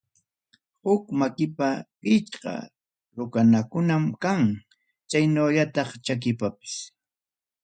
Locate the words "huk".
0.83-1.03